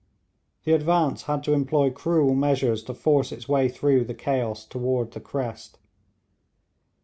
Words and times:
The 0.63 0.73
advance 0.73 1.21
had 1.29 1.43
to 1.43 1.53
employ 1.53 1.91
cruel 1.91 2.33
measures 2.33 2.81
to 2.85 2.93
force 2.95 3.31
its 3.31 3.47
way 3.47 3.69
through 3.69 4.05
the 4.05 4.15
chaos 4.15 4.65
toward 4.65 5.11
the 5.11 5.19
crest. 5.19 5.77